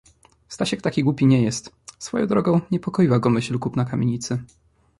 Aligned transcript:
"Stasiek 0.47 0.81
taki 0.81 1.03
głupi 1.03 1.25
nie 1.25 1.41
jest...“ 1.41 1.71
Swoją 1.99 2.27
drogą 2.27 2.61
niepokoiła 2.71 3.19
go 3.19 3.29
myśl 3.29 3.59
kupna 3.59 3.85
kamienicy." 3.85 4.43